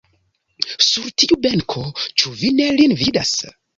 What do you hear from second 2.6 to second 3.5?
ne lin vidas!